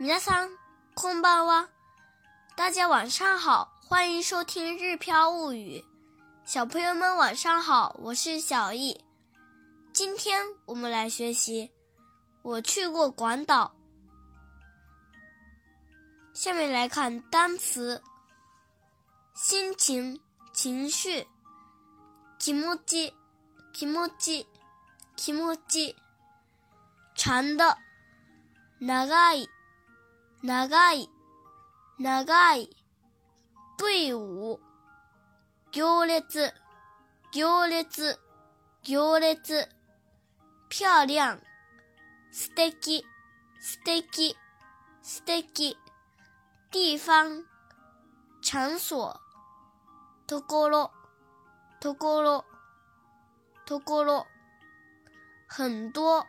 [0.00, 0.50] 皆さん、
[0.94, 1.68] こんばんは。
[2.56, 5.80] 大家晚上好，欢迎收听《日飘物语》。
[6.44, 9.00] 小朋友们晚上好，我是小易。
[9.92, 11.70] 今天我们来学习。
[12.42, 13.72] 我去过广岛。
[16.34, 18.02] 下面来看单词：
[19.34, 20.20] 心情、
[20.52, 21.26] 情绪、
[22.38, 23.12] 気持ち、
[23.72, 24.46] 気持ち、
[25.16, 25.94] 気持ち、
[27.14, 27.78] 长的、
[28.80, 29.48] 長い、
[30.42, 31.08] 長い、
[31.98, 32.70] 長い、
[33.78, 34.60] 队伍、
[35.72, 36.52] 行列、
[37.32, 38.18] 行列、
[38.82, 39.68] 行列、
[40.68, 41.38] 漂亮。
[42.30, 43.04] 素敵、
[43.60, 44.36] 素敵、
[45.02, 45.78] 素敵。
[46.72, 47.44] 地方、
[48.42, 49.20] 场所、
[50.26, 50.90] ところ、
[51.80, 52.44] ところ、
[53.66, 54.26] ところ。
[55.46, 56.26] 很多、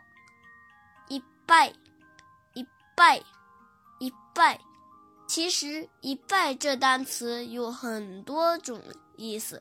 [1.08, 1.74] いっぱい、
[2.54, 3.26] いっぱい、
[4.30, 4.60] いっぱい。
[5.26, 8.80] 其实“一拜”这单词有很多种
[9.16, 9.60] 意思，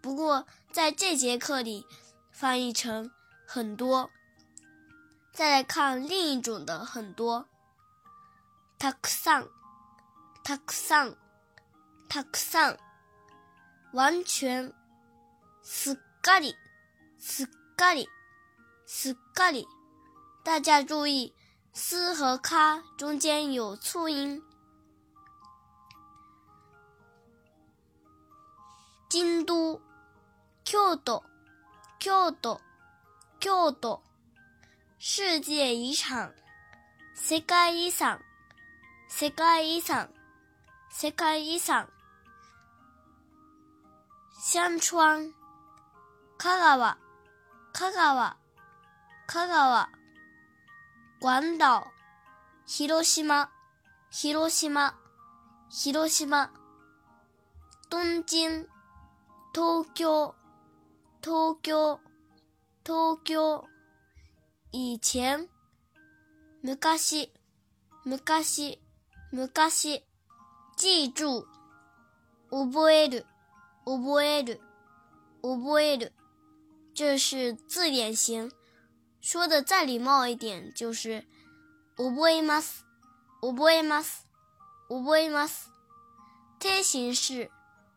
[0.00, 1.86] 不过在这节课里
[2.32, 3.08] 翻译成
[3.46, 4.10] 很多。
[5.32, 7.44] 再来看另一种的很多，
[8.80, 9.48] たくさん、
[10.42, 11.16] たくさん、
[12.08, 12.78] たくさん，
[13.94, 14.74] 完全、
[15.62, 16.56] すっかり、
[17.20, 18.08] すっかり、
[18.84, 19.64] すっかり。
[20.42, 21.32] 大家注意，
[21.75, 24.39] ，“斯和卡中间有促音。
[29.09, 29.81] 京都、
[30.63, 31.23] 京都、
[31.99, 32.61] 京都、
[33.39, 34.03] 京都。
[34.99, 36.31] 世界遗产，
[37.15, 38.21] 世界遺産、
[39.09, 40.07] 世界遺産、
[40.91, 41.89] 世界遺産。
[44.39, 45.33] 香川、
[46.37, 46.97] 香川、
[47.73, 48.37] 香川、
[49.27, 50.02] 香川。
[51.22, 51.86] 广岛、
[52.66, 53.50] 広島、
[54.10, 54.94] 広島、
[55.70, 56.50] 広島。
[57.90, 58.66] 東京、
[59.54, 60.34] 東京、
[61.22, 62.00] 東京、
[62.84, 63.64] 東京。
[64.72, 65.48] 以前、
[66.62, 67.32] 昔、
[68.04, 68.80] 昔、
[69.32, 70.04] 昔。
[70.76, 71.44] 记住、
[72.50, 73.26] 覚える、
[73.84, 74.60] 覚える、
[75.42, 76.12] 覚える。
[76.94, 78.48] 这是字典型，
[79.22, 81.24] 说的再礼貌一点就是
[81.96, 82.84] 覚えます、
[83.40, 84.26] 覚えます、
[84.88, 85.70] 覚えます。
[86.58, 87.50] 定型是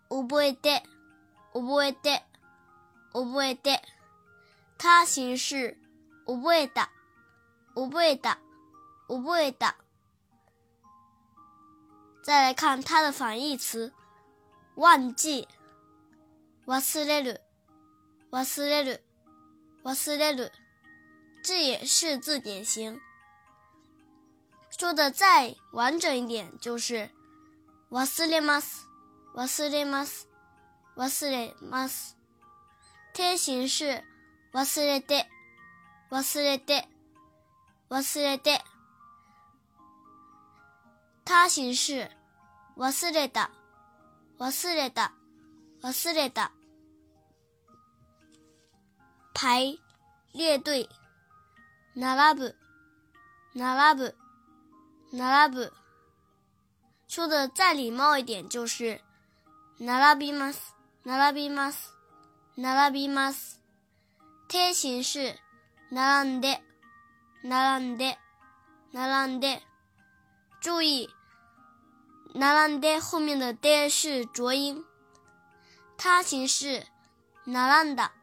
[0.10, 0.84] 覚えて、
[1.54, 2.24] 覚えて、
[3.14, 3.82] 覚えて。
[4.78, 5.78] 他形式。
[6.24, 6.92] 覚えた、
[7.76, 8.38] 覚えた、
[9.08, 9.76] 覚えた。
[12.24, 13.92] 再来看它的反义词，
[14.76, 15.48] 忘记、
[16.68, 17.42] 忘れる、
[18.30, 19.02] 忘れる、
[19.84, 20.52] 忘れる，
[21.46, 23.00] 这也是字典型。
[24.70, 27.10] 说的再完整一点就是
[27.90, 28.88] 忘れます、
[29.36, 30.28] 忘れます、
[30.96, 32.18] 忘れます。
[33.14, 34.04] 贴形是
[34.54, 35.28] 忘れて。
[36.12, 36.90] 忘れて、
[37.90, 38.60] 忘れて。
[41.24, 42.06] 他形式、
[42.76, 43.50] 忘れた、
[44.38, 45.14] 忘れた、
[45.82, 46.52] 忘れた。
[49.34, 49.80] 排、
[50.34, 50.90] 列队、
[51.96, 52.56] 並ぶ、
[53.54, 54.16] 並ぶ、
[55.14, 55.74] 並ぶ。
[57.08, 59.02] 说的再礼貌一点就是、
[59.80, 61.94] 並びます、並びます、
[62.56, 63.62] 並びます。
[64.48, 65.36] 贴形式。
[65.94, 66.64] 並んで、
[67.44, 68.18] 並んで、
[68.94, 69.62] 並んで。
[70.62, 71.10] 注意，
[72.34, 74.86] 並んで后面的で是浊音。
[75.98, 76.82] 它形式
[77.46, 78.14] 並んだ、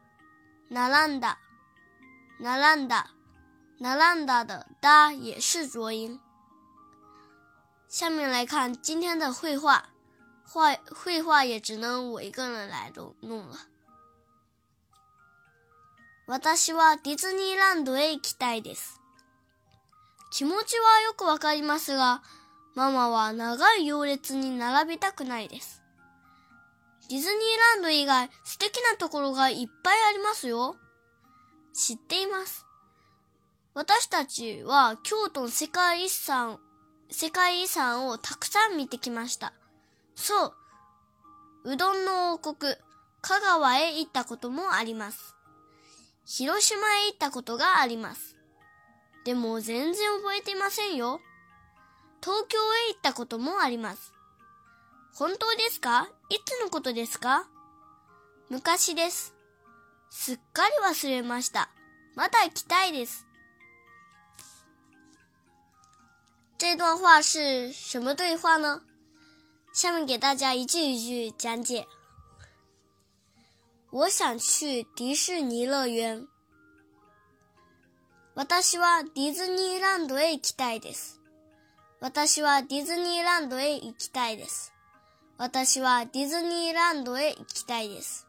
[0.71, 1.37] 並んだ、
[2.39, 3.13] 並んだ、
[3.80, 6.20] 並んだ的哒也是浊音。
[7.88, 9.84] 下面来看今天的绘画，
[10.44, 13.58] 画绘画也只能我一个人来弄弄了。
[16.26, 19.00] 私はディズニーランドへ行きたいです。
[20.30, 22.22] 気持ちはよくわかりますが、
[22.74, 25.82] ママは長い行列に並びたくないです。
[27.08, 27.38] ディズニー
[27.74, 30.76] ランド以外素敵なところがいっぱいありますよ。
[31.74, 32.64] 知っています。
[33.74, 36.60] 私たちは京都の世界遺産、
[37.10, 39.52] 世界遺産をたくさん見てきました。
[40.14, 40.46] そ
[41.64, 41.72] う。
[41.72, 42.74] うどんの王国、
[43.20, 45.34] 香川へ行ったこともあります。
[46.24, 48.36] 広島へ行ったことがあります。
[49.24, 51.20] でも全然覚えていませんよ。
[52.22, 54.12] 東京へ行ったこともあります。
[55.14, 56.08] 本当ですか？
[56.28, 57.48] いつのことですか？
[58.50, 59.34] 昔です。
[60.10, 61.70] すっかり忘れました。
[62.14, 63.23] また行きたいです。
[66.57, 68.81] 这段话是什么对话呢？
[69.73, 71.87] 下面给大家一句一句讲解。
[73.91, 76.27] 我想去迪士尼乐园。
[78.35, 81.19] 私はディズニーランドへ行きたいです。
[81.99, 84.71] 私はディズニーランドへ行きたいです。
[85.37, 88.27] 私はディズニーランドへ行きたいです。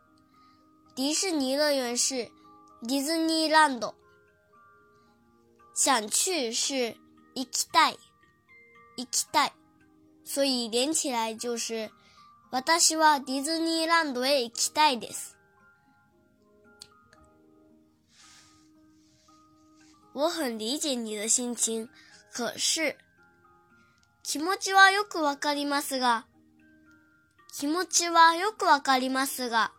[0.97, 2.31] 迪士尼乐园是
[2.83, 3.95] ディズニーランド。
[5.75, 6.97] 想去是
[7.35, 7.99] 行きたい。
[8.98, 9.54] 行きたい。
[10.24, 11.92] 所以连起来就是、
[12.52, 15.38] 私はディズニーランドへ行きたいです。
[20.14, 21.90] 我很理解你的心情，
[22.32, 22.96] 可是、
[24.24, 26.26] 気持ちはよくわかりますが、
[27.54, 29.72] 気持ちはよくわかりますが、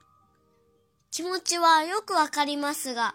[1.11, 3.15] 気持ちはよくわかりますが、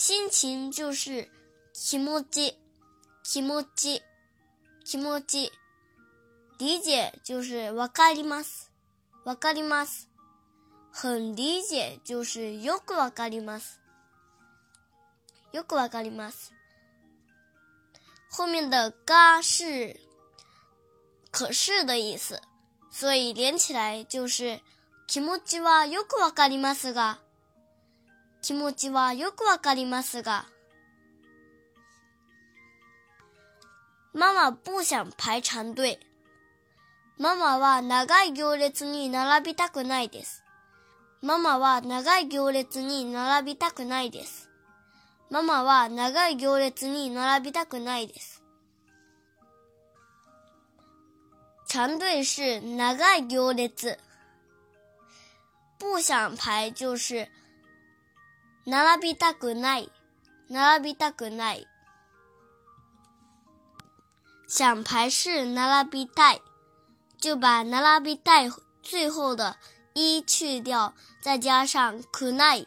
[0.00, 1.28] 心情就是
[1.72, 2.58] 気持ち、
[3.24, 4.02] 気持ち、
[4.84, 5.52] 気持ち。
[6.58, 8.72] 理解就是わかります。
[9.24, 10.08] わかります。
[10.92, 13.80] 很理解就是よくわかります。
[15.52, 16.52] よくわかります。
[18.30, 19.98] 后面的が是
[21.30, 22.40] 可是的意思，
[22.90, 24.60] 所以连起来就是
[25.06, 27.18] 気持ちはよくわかりますが、
[28.41, 30.45] 気持ちはよくわかりますが。
[34.13, 35.99] 妈妈不想排长队。
[37.17, 40.43] ママは長い行列に並びたくないです。
[41.21, 44.49] ママは長い行列に並びたくないです。
[45.29, 48.43] ママは長い行列に並びたくないです。
[51.67, 53.99] 长队是長い行列。
[55.79, 57.29] 不想排就是
[58.71, 59.91] 並びたくない。
[60.49, 61.67] 並びたくない。
[64.47, 66.41] 想排是並びたい。
[67.19, 68.49] 就把那拉比带
[68.81, 69.57] 最后的
[69.93, 72.65] 一去掉，再加上くない，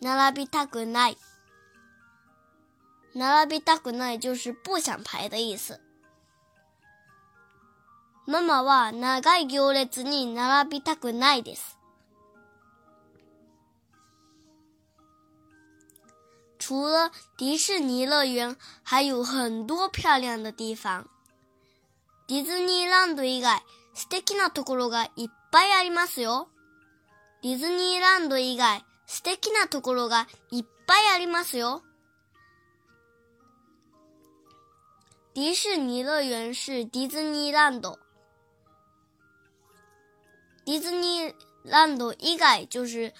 [0.00, 1.16] 那拉比たくない，
[3.14, 5.80] 那拉比たくない就是不想排的意思。
[8.26, 11.75] ママは長い行列に並びたくないです。
[16.65, 21.07] 除了迪士尼乐园，还有很多漂亮的地方。
[22.27, 23.61] ディズニーランド以外
[23.93, 26.47] 素敵なところがいっぱいありますよ。
[27.41, 31.81] ディズニーランド以外素敵なところがいっぱいありますよ。
[35.33, 37.97] 迪士尼乐园是迪士尼ランド。
[40.65, 41.33] 迪士尼
[41.65, 43.13] ランド以外就是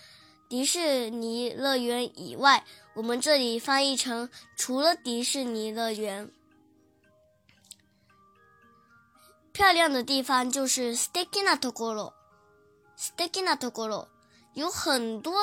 [0.47, 2.63] 迪士尼乐园以外，
[2.95, 6.31] 我们这里翻译成除了迪士尼乐园。
[9.53, 12.13] 漂亮的地方就是素敵なところ，
[12.95, 14.07] 素敵なところ
[14.53, 15.33] 有很多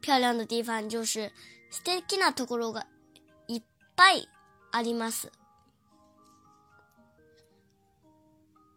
[0.00, 1.32] 漂亮的地方，就是
[1.70, 2.86] 素敵なところが
[3.48, 3.62] いっ
[3.96, 4.28] ぱい
[4.72, 5.30] あります。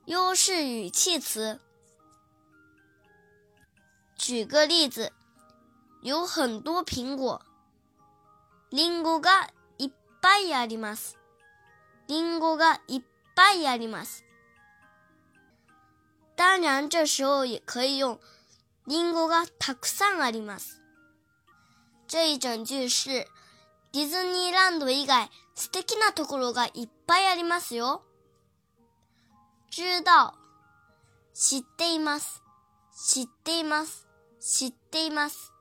[0.06, 1.60] 优势语气词，
[4.18, 5.12] 举个例子，
[6.02, 7.42] 有很多苹果，
[8.73, 9.91] リンゴがいっ
[10.23, 11.19] ぱいあります。
[12.09, 13.03] リンゴがいっ
[13.35, 14.25] ぱいあります。
[16.37, 18.21] 当然，这时候也可以用
[18.87, 20.81] “リンゴがたくさんあります”。
[22.07, 23.27] 这一整句是
[23.93, 28.03] ディズニーランド以外素敵なところがいっぱいありますよ。
[29.71, 30.33] 知道、
[31.35, 32.43] 知っています、
[32.97, 34.07] 知っています、
[34.41, 35.53] 知っています。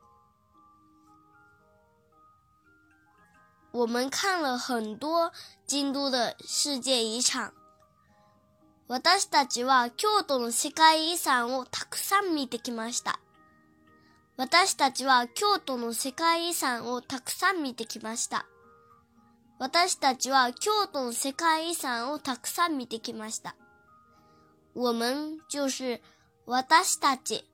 [3.72, 5.32] 我们看了很多
[5.66, 7.52] 京都的世界遗产。
[8.88, 13.20] 私たちは京都の世界遺産をたくさん見てきました。
[14.36, 18.46] 私たちは京都の世界遺産をたくさん見てきました。
[19.60, 23.54] 私たちは京都の世界遺産をたくさん見てきました。
[24.74, 26.00] 我们就是
[26.46, 27.44] 私たち。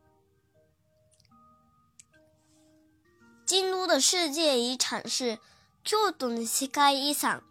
[3.45, 5.39] 京都的世界遗产是
[5.89, 7.45] 京都の世界遺産。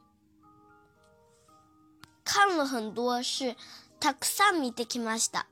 [2.26, 3.56] 看了很多是
[4.02, 5.48] たくさん見てきました。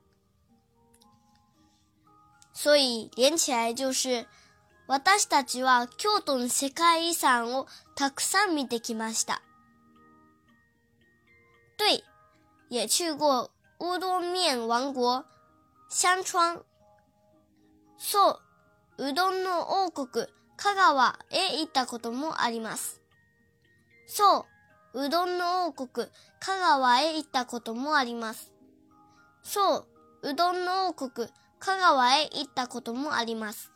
[2.52, 4.26] 所以连起来就是
[4.86, 9.40] 私たちは京都の世界遺産をたくさん見てきました。
[11.78, 12.04] 对，
[12.68, 15.24] 也去过乌冬面王国
[15.88, 16.62] 香川。
[17.96, 18.40] そ
[18.98, 20.26] う、うどんの王国、
[20.64, 23.02] 香川へ行ったこともあります。
[24.06, 24.46] そ
[24.94, 26.08] う、うどんの王国、
[26.40, 28.50] 香川へ行ったこともあります。
[29.42, 29.84] そ
[30.22, 31.28] う、うどんの王国、
[31.58, 33.72] 香川へ行ったこともあります。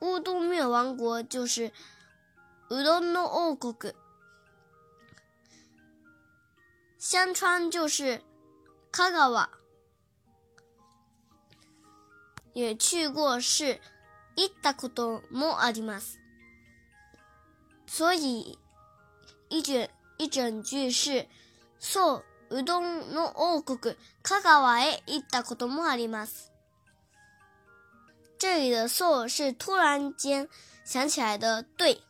[0.00, 1.72] 乌都灭王国就是
[2.70, 3.92] うどんの王国。
[7.00, 8.22] 香川就是
[8.92, 9.50] 香川。
[12.54, 13.80] 也去过是
[14.40, 16.18] 行ったこともあります。
[17.86, 18.58] 所以
[19.50, 21.26] 一整一整句是
[21.78, 26.52] そう、うどんの王国、香川へ行ったこともあります。
[28.38, 30.48] 这里的 so 是突然间
[30.84, 32.00] 想起来的对。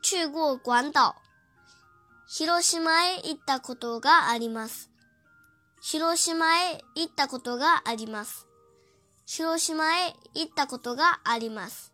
[0.00, 1.16] 去过广岛。
[2.26, 4.90] 広島へ行ったことがあります。
[5.82, 8.49] 広島へ行ったことがあります。
[9.29, 11.91] 広島へ行ったことがあります。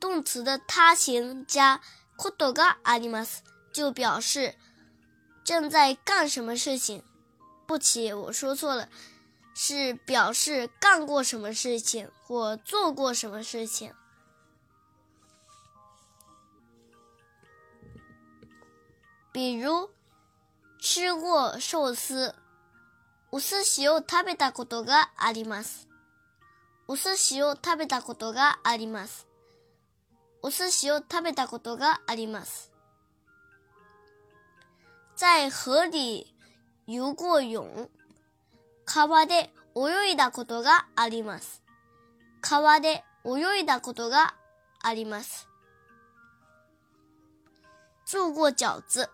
[0.00, 1.80] 动词的他形加
[2.16, 4.54] ことがあります，就表示
[5.44, 7.02] 正在干什么事情。
[7.66, 8.88] 不起，我说错了，
[9.54, 13.94] 是表示干过什么事情或做过什么事情。
[19.32, 19.90] 比如
[20.78, 22.34] 吃过寿司。
[23.31, 25.87] お寿司を食べたことがあります。
[26.87, 29.27] お寿司を食べたことがあります。
[30.41, 32.71] お寿司を食べたことがあります。
[35.15, 36.25] 在河里
[36.87, 37.89] 游过泳。
[38.85, 41.61] 川で泳いだことがあります。
[42.41, 44.33] 川で泳いだことが
[44.81, 45.47] あります。
[48.05, 49.07] 做过饺子。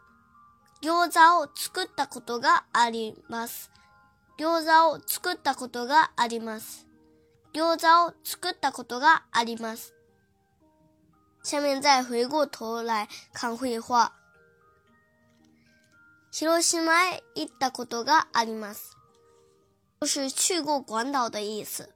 [0.81, 3.74] 餃子を作ったことがあります。
[4.37, 6.85] 餃子を作ったことがあります。
[7.53, 9.93] 餃子を作ったことがあります。
[11.41, 14.11] 下面再回过头来看绘画。
[16.31, 18.97] 広島へ行ったことがあります。
[20.01, 21.87] 就是去过广岛的意思。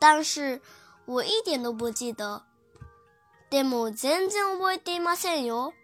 [0.00, 0.60] 但是
[1.06, 2.42] 我一点都不记得。
[3.50, 5.74] でも全然覚えていませんよ。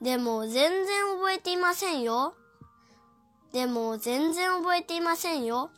[0.00, 2.34] でも全然覚えていませんよ。
[3.52, 5.70] でも全然覚えていませんよ。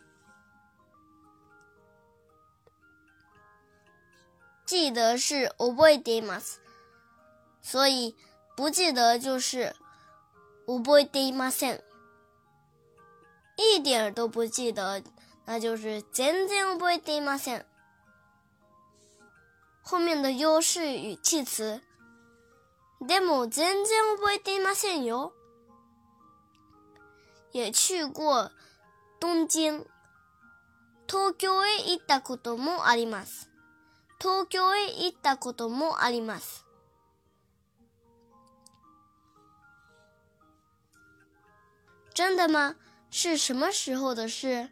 [4.67, 6.61] 记得是覚えています。
[7.63, 8.17] 所以
[8.57, 9.75] 不记得就是
[10.67, 11.81] 覚えていません。
[13.57, 15.03] 一点都不记得，
[15.47, 17.65] 那就是全然覚えていません。
[19.83, 21.81] 后面的优势语气词。
[23.07, 25.33] でも全然覚えていませんよ。
[27.55, 28.51] 也去过
[29.21, 29.87] 東京。
[31.11, 33.51] 東京へ行ったこともあります。
[34.21, 36.67] 東京へ行ったこともあります。
[42.15, 42.75] 真的吗？
[43.11, 44.69] 是什么时候的事？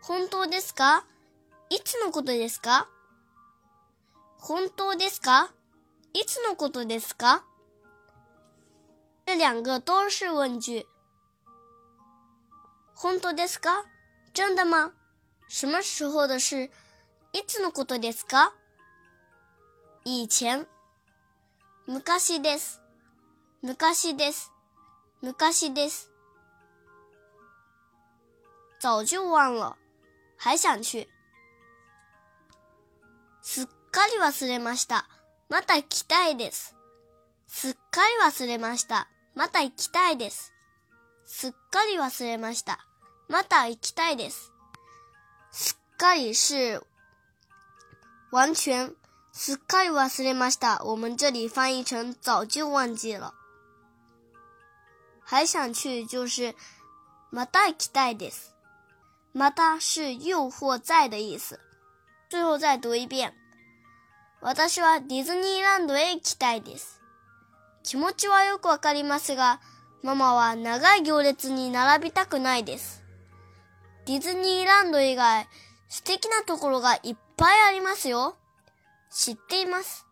[0.00, 1.04] 本当ですか？
[1.68, 2.88] いつのことですか？
[4.38, 5.52] 本当ですか？
[6.18, 7.44] いつのことですか？
[9.24, 10.84] 这两个都是问句。
[12.96, 13.84] 本当ですか？
[14.34, 14.94] 真的吗
[15.46, 16.72] 什么时候的事
[17.32, 18.52] いつのことですか？
[20.04, 20.66] 以前。
[21.86, 22.80] 昔です。
[23.62, 24.50] 昔です。
[25.22, 26.10] 昔です。
[28.80, 29.76] 早就忘了。
[30.36, 31.08] 还想去。
[33.40, 35.08] すっかり忘れました。
[35.48, 36.76] また行きたいです。
[37.46, 39.08] すっかり忘れました。
[39.34, 40.52] また行きたいです。
[41.24, 42.78] すっかり忘れました。
[43.28, 44.52] また行きたいです。
[45.50, 46.82] すっかり是
[48.30, 48.92] 完全
[49.32, 50.82] すっかり忘れました。
[50.84, 53.32] 我们这里翻译成早就忘记了。
[55.24, 56.54] 还想去就是
[57.30, 58.54] また行きたいです。
[59.32, 61.58] また是又或在的意思。
[62.28, 63.34] 最后再读一遍。
[64.40, 67.00] 私はディズニーランドへ行きたいです。
[67.82, 69.60] 気持ちはよくわかりますが、
[70.02, 73.02] ママは長い行列に並びたくないです。
[74.06, 75.48] ディズニーランド以外、
[75.88, 78.36] 素敵なところがいっぱいありますよ。
[79.10, 80.06] 知っています。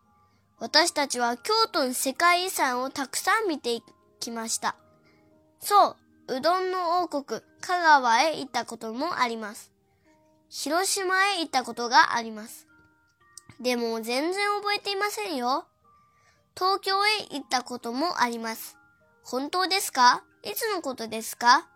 [0.59, 3.81] 私たちは京都の世界遺産をたくさん見て
[4.19, 4.75] きました。
[5.59, 5.95] そ
[6.27, 9.71] う、うどんの王国、香川へ行ったこともあります。
[10.49, 12.66] 広島へ行ったことがあります。
[13.59, 15.65] でも全然覚えていませんよ。
[16.55, 18.77] 東京へ行ったこともあります。
[19.23, 20.23] 本当ですか？
[20.43, 21.67] いつのことですか？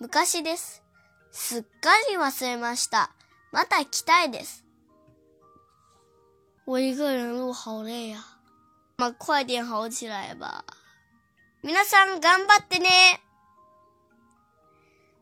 [0.00, 0.82] 昔です。
[1.30, 3.10] すっかり忘れました。
[3.52, 4.64] また来たいです。
[6.66, 8.38] 我一个人录好累呀、啊。
[8.96, 10.64] まあ、快点好起来吧。
[11.62, 13.20] 皆さん頑張ってね。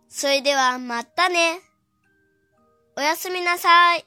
[0.09, 1.61] それではまたね。
[2.97, 4.05] おやすみなさい。